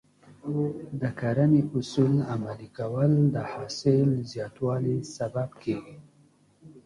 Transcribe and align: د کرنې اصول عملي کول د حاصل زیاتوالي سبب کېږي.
د 1.01 1.03
کرنې 1.19 1.61
اصول 1.77 2.13
عملي 2.33 2.69
کول 2.77 3.11
د 3.33 3.35
حاصل 3.51 4.07
زیاتوالي 4.31 4.97
سبب 5.15 5.49
کېږي. 5.63 5.97